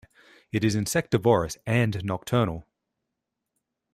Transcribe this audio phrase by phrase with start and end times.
[0.51, 2.65] It is insectivorous and nocturnal.